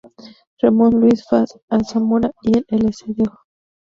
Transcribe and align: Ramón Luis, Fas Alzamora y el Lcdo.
Ramón 0.57 0.99
Luis, 0.99 1.23
Fas 1.29 1.59
Alzamora 1.69 2.31
y 2.41 2.57
el 2.57 2.87
Lcdo. 2.87 3.33